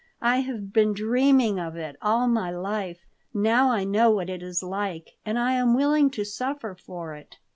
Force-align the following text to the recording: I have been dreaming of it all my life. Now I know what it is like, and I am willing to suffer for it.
I 0.23 0.37
have 0.37 0.73
been 0.73 0.93
dreaming 0.95 1.59
of 1.59 1.75
it 1.75 1.95
all 2.01 2.27
my 2.27 2.49
life. 2.49 3.05
Now 3.35 3.69
I 3.69 3.83
know 3.83 4.09
what 4.09 4.31
it 4.31 4.41
is 4.41 4.63
like, 4.63 5.11
and 5.23 5.37
I 5.37 5.51
am 5.53 5.75
willing 5.75 6.09
to 6.17 6.23
suffer 6.25 6.73
for 6.73 7.13
it. 7.13 7.37